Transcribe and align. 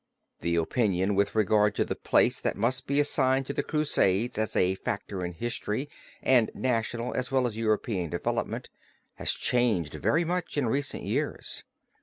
The 0.39 0.55
opinion 0.55 1.13
with 1.13 1.35
regard 1.35 1.75
to 1.75 1.85
the 1.85 1.93
place 1.95 2.39
that 2.39 2.57
must 2.57 2.87
be 2.87 2.99
assigned 2.99 3.45
to 3.45 3.53
the 3.53 3.61
Crusades 3.61 4.35
as 4.39 4.55
a 4.55 4.73
factor 4.73 5.23
in 5.23 5.33
history 5.33 5.91
and 6.23 6.49
national 6.55 7.13
as 7.13 7.31
well 7.31 7.45
as 7.45 7.55
European 7.55 8.09
development, 8.09 8.69
has 9.17 9.29
changed 9.31 9.93
very 9.93 10.23
much 10.23 10.57
in 10.57 10.65
recent 10.65 11.03
years. 11.03 11.63